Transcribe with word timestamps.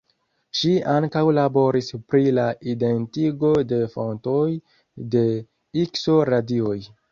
Ŝi 0.59 0.69
ankaŭ 0.93 1.21
laboris 1.39 1.89
pri 2.13 2.31
la 2.37 2.45
identigo 2.73 3.53
de 3.73 3.81
fontoj 3.93 4.41
de 5.15 5.25
ikso-radioj. 5.85 6.77